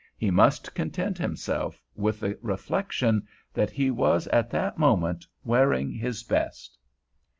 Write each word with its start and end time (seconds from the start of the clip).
He 0.17 0.31
must 0.31 0.73
content 0.73 1.19
himself 1.19 1.79
with 1.93 2.21
the 2.21 2.35
reflection 2.41 3.27
that 3.53 3.69
he 3.69 3.91
was 3.91 4.25
at 4.29 4.49
that 4.49 4.79
moment 4.79 5.27
wearing 5.43 5.91
his 5.91 6.23
best. 6.23 6.75